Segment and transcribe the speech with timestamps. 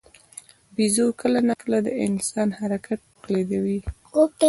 [0.75, 3.79] بیزو کله ناکله د انسان حرکات تقلیدوي.